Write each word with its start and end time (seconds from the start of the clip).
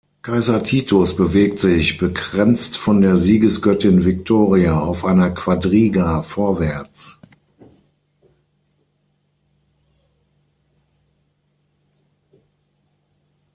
Kaiser 0.23 0.63
Titus 0.63 1.15
bewegt 1.15 1.59
sich, 1.59 1.99
bekränzt 1.99 2.75
von 2.75 3.01
der 3.01 3.17
Siegesgöttin 3.17 4.03
Victoria, 4.03 4.79
auf 4.79 5.05
einer 5.05 5.29
Quadriga 5.29 6.23
vorwärts. 6.23 7.19